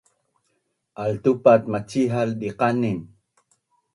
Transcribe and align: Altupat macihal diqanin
Altupat 1.03 1.61
macihal 1.71 2.29
diqanin 2.39 2.99